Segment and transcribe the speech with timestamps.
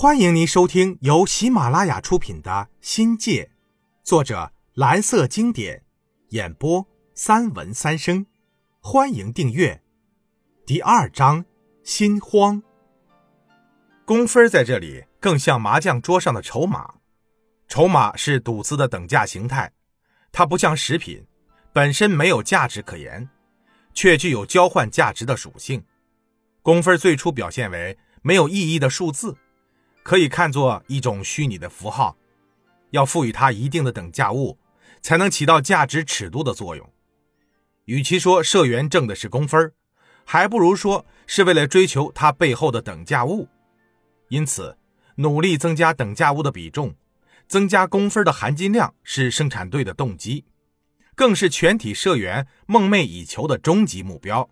[0.00, 3.42] 欢迎您收听由喜马拉雅出品的《新界》，
[4.04, 5.82] 作者蓝色经典，
[6.28, 6.86] 演播
[7.16, 8.24] 三文三生。
[8.78, 9.82] 欢迎订阅。
[10.64, 11.44] 第二章：
[11.82, 12.62] 心慌。
[14.04, 16.94] 工分在这里更像麻将桌上的筹码，
[17.66, 19.72] 筹码是赌资的等价形态，
[20.30, 21.26] 它不像食品，
[21.72, 23.28] 本身没有价值可言，
[23.92, 25.82] 却具有交换价值的属性。
[26.62, 29.36] 工分最初表现为没有意义的数字，
[30.08, 32.16] 可以看作一种虚拟的符号，
[32.92, 34.56] 要赋予它一定的等价物，
[35.02, 36.90] 才能起到价值尺度的作用。
[37.84, 39.70] 与其说社员挣的是工分，
[40.24, 43.46] 还不如说是为了追求它背后的等价物。
[44.28, 44.78] 因此，
[45.16, 46.94] 努力增加等价物的比重，
[47.46, 50.46] 增加工分的含金量，是生产队的动机，
[51.14, 54.48] 更是全体社员梦寐以求的终极目标。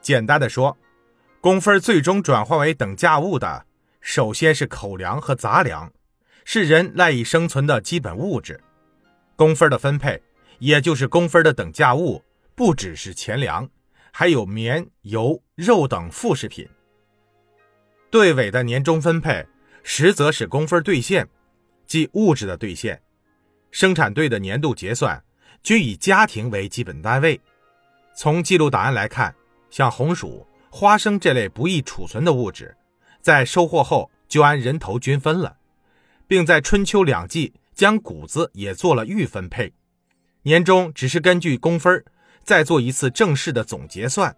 [0.00, 0.78] 简单的说。
[1.40, 3.66] 工分最终转化为等价物的，
[4.04, 5.90] 首先是口粮和杂粮，
[6.44, 8.62] 是人赖以生存的基本物质。
[9.34, 10.22] 工分的分配，
[10.58, 12.22] 也就是工分的等价物，
[12.54, 13.66] 不只是钱粮，
[14.12, 16.68] 还有棉、油、肉等副食品。
[18.10, 19.46] 队委的年终分配，
[19.82, 21.26] 实则是工分兑现，
[21.86, 23.00] 即物质的兑现。
[23.70, 25.24] 生产队的年度结算，
[25.62, 27.40] 均以家庭为基本单位。
[28.14, 29.34] 从记录档案来看，
[29.70, 30.46] 像红薯。
[30.70, 32.76] 花生这类不易储存的物质，
[33.24, 35.56] 在收获后就按人头均分了，
[36.26, 39.72] 并在春秋两季将谷子也做了预分配。
[40.42, 42.04] 年终只是根据工分
[42.42, 44.36] 再做一次正式的总结算。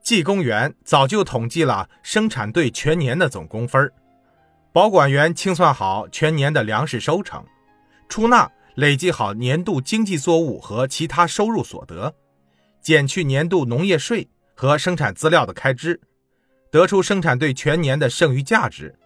[0.00, 3.92] 技工员早就统计了生产队全年的总工分，
[4.72, 7.44] 保管员清算好全年的粮食收成，
[8.08, 12.14] 出纳累计好年度经济作物和其他收入所得，
[12.80, 14.28] 减去年度农业税。
[14.54, 16.00] 和生产资料的开支，
[16.72, 18.98] 得出生产队全年的剩余价值，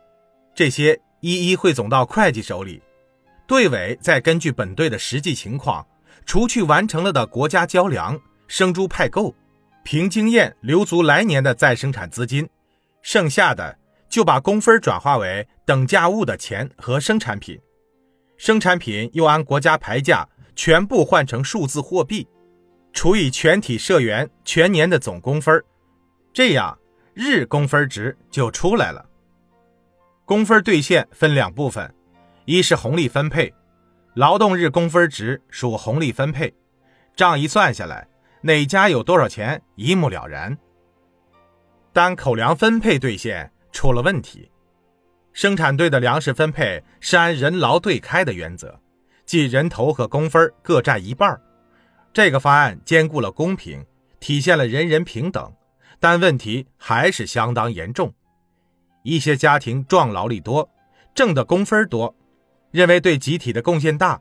[0.54, 2.80] 这些一一汇总到会计手里，
[3.44, 5.84] 队委再根据本队的实际情况，
[6.24, 8.16] 除去完成了的国家交粮、
[8.46, 9.34] 生猪派购，
[9.82, 12.48] 凭经验留足来年的再生产资金，
[13.02, 13.76] 剩下的
[14.08, 17.58] 就把工分转化为等价物的钱和生产品，
[18.36, 22.28] 生产品又按国家牌价全部换成数字货币。
[22.92, 25.60] 除以全体社员全年的总工分
[26.32, 26.78] 这样
[27.18, 29.02] 日工分值就出来了。
[30.26, 31.94] 工分兑现分两部分，
[32.44, 33.54] 一是红利分配，
[34.12, 36.52] 劳动日工分值属红利分配，
[37.14, 38.06] 账一算下来，
[38.42, 40.54] 哪家有多少钱一目了然。
[41.94, 44.50] 单口粮分配兑现出了问题，
[45.32, 48.78] 生产队的粮食分配是按人劳对开的原则，
[49.24, 51.40] 即人头和工分各占一半
[52.12, 53.82] 这个方案兼顾了公平，
[54.20, 55.50] 体现了人人平等，
[55.98, 58.12] 但问题还是相当严重。
[59.02, 60.68] 一些家庭壮劳力多，
[61.14, 62.14] 挣的工分多，
[62.70, 64.20] 认为对集体的贡献大，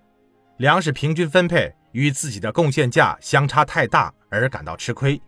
[0.58, 5.22] 粮食平均分配与自己的贡献价相差太大而感到吃亏。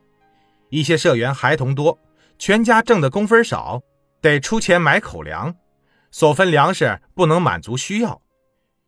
[0.69, 1.97] 一些社员孩童多，
[2.37, 3.81] 全家挣的工分少，
[4.21, 5.55] 得出钱买口粮，
[6.11, 8.21] 所分粮食不能满足需要。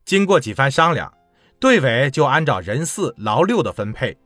[0.06, 1.14] 经过几番商量。
[1.62, 4.18] 队委就按照人四劳六的分配，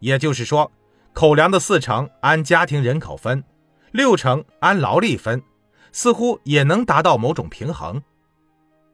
[0.00, 0.70] 也就是说，
[1.14, 3.42] 口粮的四成按家庭人口分，
[3.92, 5.40] 六成按劳力分，
[5.92, 8.02] 似乎也能达到某种平衡。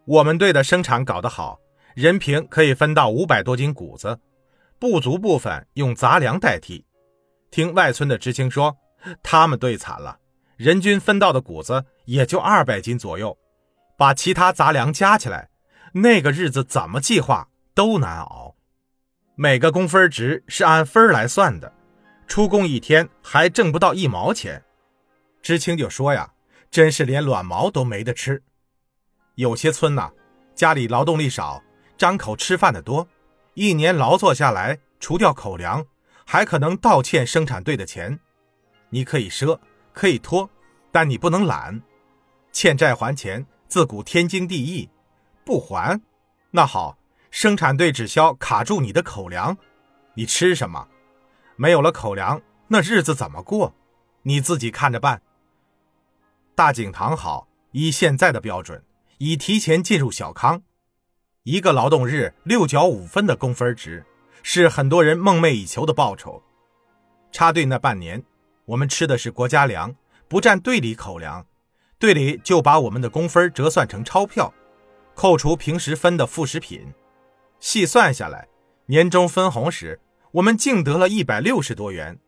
[0.05, 1.59] 我们队的生产搞得好，
[1.95, 4.19] 人平可以分到五百多斤谷子，
[4.79, 6.85] 不足部分用杂粮代替。
[7.51, 8.77] 听外村的知青说，
[9.23, 10.19] 他们队惨了，
[10.59, 13.37] 人均分到的谷子也就二百斤左右，
[13.97, 15.49] 把其他杂粮加起来，
[15.95, 17.49] 那个日子怎么计划？
[17.73, 18.57] 都难熬，
[19.37, 21.73] 每个工分值是按分来算的，
[22.31, 24.63] 出工一天还挣不到一毛钱。
[25.43, 26.33] 知青就说呀，
[26.71, 28.41] 真是连卵毛都没得吃。
[29.35, 30.13] 有些村呐，
[30.55, 31.61] 家里劳动力少，
[31.99, 33.09] 张口吃饭的多，
[33.55, 35.85] 一年劳作下来，除掉口粮，
[36.25, 38.21] 还可能倒欠生产队的钱。
[38.91, 39.59] 你可以赊，
[39.93, 40.49] 可以拖，
[40.93, 41.83] 但你不能懒。
[42.53, 44.89] 欠债还钱，自古天经地义，
[45.45, 46.01] 不还，
[46.53, 46.97] 那好。
[47.33, 49.59] 生产队只消卡住你的口粮，
[50.15, 50.87] 你吃什么？
[51.61, 53.75] 没有了口粮，那日子怎么过？
[54.23, 55.21] 你自己看着办。
[56.55, 58.83] 大井塘好，以现在的标准，
[59.19, 60.63] 已提前进入小康。
[61.43, 64.03] 一个劳动日六角五分的工分值，
[64.43, 66.43] 是很多人梦寐以求的报酬。
[67.31, 68.25] 插队那半年，
[68.65, 69.95] 我们吃的是国家粮，
[70.29, 71.45] 不占队里口粮，
[71.99, 74.51] 队里就把我们的工分折算成钞票，
[75.15, 76.95] 扣除平时分的副食品。
[77.59, 78.49] 细算下来，
[78.87, 80.01] 年终分红时，
[80.33, 82.19] 我们净得了一百六十多元。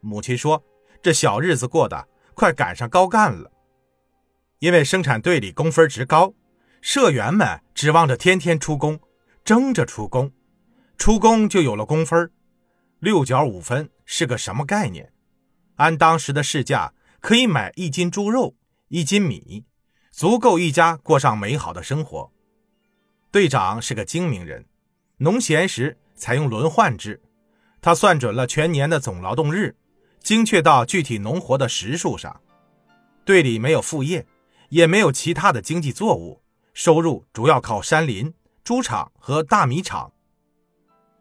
[0.00, 0.62] 母亲说
[1.02, 3.50] ：“这小日子过得快赶上高干了。”
[4.60, 6.34] 因为生产队里工分值高，
[6.80, 9.00] 社员们指望着天天出工，
[9.44, 10.32] 争着出工，
[10.96, 12.30] 出工就有了工分。
[12.98, 15.12] 六角五分是个什么概念？
[15.76, 18.56] 按当时的市价，可以买一斤猪肉、
[18.88, 19.64] 一斤米，
[20.10, 22.32] 足够一家过上美好的生活。
[23.30, 24.66] 队长是个精明人，
[25.18, 27.22] 农闲时采用轮换制，
[27.80, 29.76] 他算准了全年的总劳动日，
[30.20, 32.40] 精确到具体农活的时数上。
[33.24, 34.26] 队里没有副业。
[34.70, 36.42] 也没有其他的经济作物，
[36.74, 40.12] 收入主要靠山林、猪场和大米厂。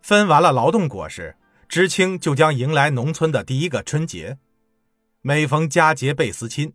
[0.01, 1.37] 分完了劳动果实，
[1.69, 4.37] 知青就将迎来农村的第一个春节。
[5.21, 6.73] 每逢佳节倍思亲，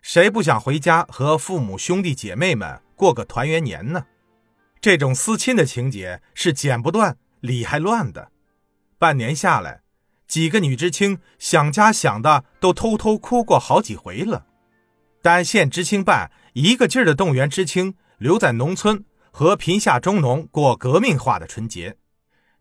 [0.00, 4.06] 谁不想回家和父母兄弟姐妹们过个团圆年呢？
[4.80, 8.31] 这种思亲的情节是剪不断、理还乱的。
[9.02, 9.80] 半年下来，
[10.28, 14.46] 几个女知青想家想的都偷偷哭过好几回了。
[15.20, 21.96] 但县知青办一个劲儿的动员知青留在农村和贫下中农过革命化的春节，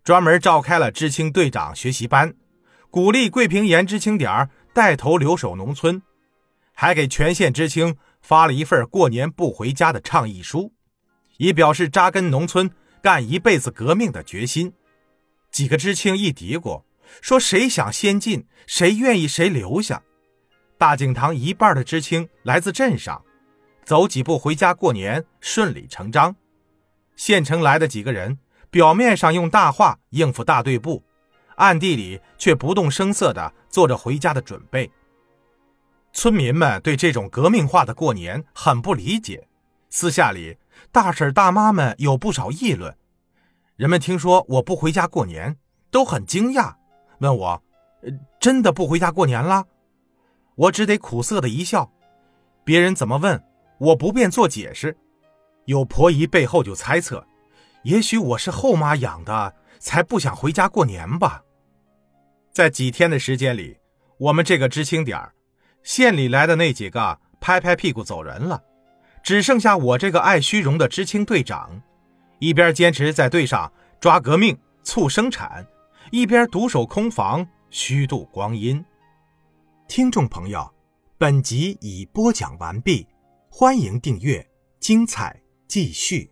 [0.03, 2.33] 专门召开了知青队长学习班，
[2.89, 6.01] 鼓励桂平岩知青点儿带头留守农村，
[6.73, 10.73] 还给全县知青发了一份过年不回家的倡议书，
[11.37, 14.73] 以表示扎根农村干一辈子革命的决心。
[15.51, 16.83] 几个知青一嘀咕，
[17.21, 20.01] 说谁想先进，谁愿意谁留下。
[20.77, 23.23] 大井堂一半的知青来自镇上，
[23.83, 26.35] 走几步回家过年顺理成章。
[27.17, 28.39] 县城来的几个人，
[28.69, 31.03] 表面上用大话应付大队部，
[31.57, 34.89] 暗地里却不动声色地做着回家的准备。
[36.13, 39.47] 村民们对这种革命化的过年很不理解，
[39.89, 40.57] 私下里
[40.91, 42.95] 大婶大妈们有不少议论。
[43.81, 45.57] 人们听说我不回家过年，
[45.89, 46.71] 都很惊讶，
[47.17, 47.63] 问我
[48.39, 49.65] ：“真的不回家过年了？”
[50.53, 51.91] 我只得苦涩的一笑，
[52.63, 53.43] 别人怎么问，
[53.79, 54.95] 我不便做解释。
[55.65, 57.25] 有婆姨背后就猜测，
[57.81, 61.41] 也许我是后妈养的，才不想回家过年吧。
[62.51, 63.79] 在几天的时间里，
[64.19, 65.19] 我们这个知青点
[65.81, 68.61] 县里来的那几个拍拍屁股走人了，
[69.23, 71.81] 只剩下我这个爱虚荣的知青队长，
[72.41, 75.63] 一边坚持在队上抓革命、促生产，
[76.09, 78.83] 一边独守空房，虚度光阴。
[79.87, 80.67] 听众朋友，
[81.19, 83.05] 本集已播讲完毕，
[83.51, 84.43] 欢迎订阅，
[84.79, 86.30] 精彩继续。